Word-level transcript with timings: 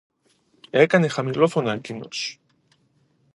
έκανε 0.71 1.07
χαμηλόφωνα 1.07 1.71
εκείνος 1.73 2.39